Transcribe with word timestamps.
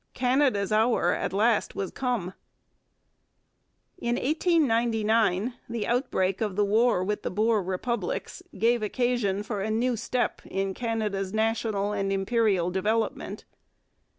Canada's 0.15 0.71
hour 0.71 1.11
at 1.13 1.31
last 1.31 1.75
was 1.75 1.91
come. 1.91 2.33
In 3.99 4.15
1899 4.15 5.53
the 5.69 5.85
outbreak 5.85 6.41
of 6.41 6.55
the 6.55 6.65
war 6.65 7.03
with 7.03 7.21
the 7.21 7.29
Boer 7.29 7.61
republics 7.61 8.41
gave 8.57 8.81
occasion 8.81 9.43
for 9.43 9.61
a 9.61 9.69
new 9.69 9.95
step 9.95 10.41
in 10.43 10.73
Canada's 10.73 11.33
national 11.35 11.91
and 11.91 12.11
imperial 12.11 12.71
development. 12.71 13.45